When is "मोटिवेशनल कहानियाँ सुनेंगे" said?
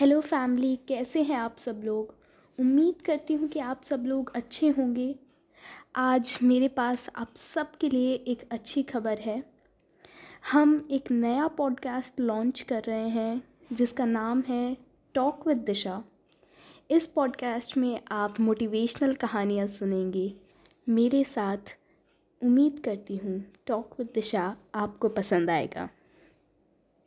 18.40-20.34